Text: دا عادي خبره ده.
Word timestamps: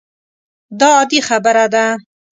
دا 0.79 0.89
عادي 0.97 1.19
خبره 1.27 1.65
ده. 1.73 1.85